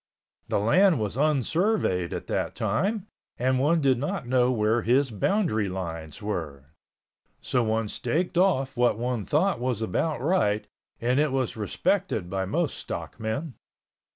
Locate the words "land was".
0.57-1.15